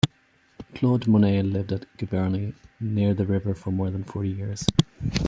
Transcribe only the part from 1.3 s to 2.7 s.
lived at Giverny